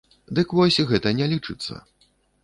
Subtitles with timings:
[0.37, 1.77] Дык вось, гэта не лічыцца.